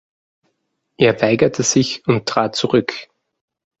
Er 0.97 1.21
weigerte 1.21 1.61
sich 1.61 2.07
und 2.07 2.27
trat 2.27 2.55
zurück. 2.55 2.91